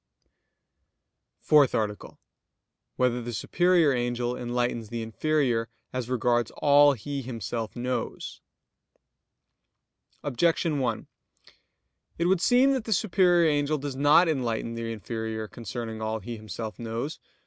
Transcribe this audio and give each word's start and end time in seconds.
_______________________FOURTH 1.45 1.75
ARTICLE 1.75 2.09
[I, 2.09 2.15
Q. 2.17 2.19
106, 2.95 3.43
Art. 3.43 3.49
4] 3.51 3.61
Whether 3.69 3.77
the 3.77 3.79
Superior 3.85 3.93
Angel 3.93 4.35
Enlightens 4.35 4.89
the 4.89 5.03
Inferior 5.03 5.69
As 5.93 6.09
Regards 6.09 6.49
All 6.57 6.93
He 6.93 7.21
Himself 7.21 7.75
Knows? 7.75 8.41
Objection 10.23 10.79
1: 10.79 11.05
It 12.17 12.25
would 12.25 12.41
seem 12.41 12.71
that 12.73 12.85
the 12.85 12.93
superior 12.93 13.47
angel 13.47 13.77
does 13.77 13.95
not 13.95 14.27
enlighten 14.27 14.73
the 14.73 14.91
inferior 14.91 15.47
concerning 15.47 16.01
all 16.01 16.17
he 16.19 16.35
himself 16.35 16.79
knows. 16.79 17.19